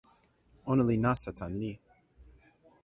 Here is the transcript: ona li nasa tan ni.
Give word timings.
ona 0.71 0.83
li 0.89 0.97
nasa 1.03 1.31
tan 1.39 1.51
ni. 1.61 1.73